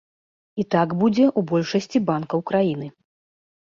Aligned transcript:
І 0.63 0.65
так 0.75 0.89
будзе 1.03 1.23
ў 1.27 1.45
большасці 1.53 2.05
банкаў 2.11 2.47
краіны. 2.53 2.95